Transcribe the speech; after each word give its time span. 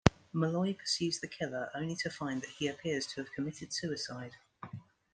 Malloy 0.33 0.73
pursues 0.75 1.19
the 1.19 1.27
killer 1.27 1.69
only 1.75 1.95
to 1.95 2.09
find 2.09 2.41
that 2.41 2.49
he 2.49 2.67
appears 2.67 3.05
to 3.05 3.21
have 3.21 3.31
committed 3.33 3.71
suicide. 3.71 4.31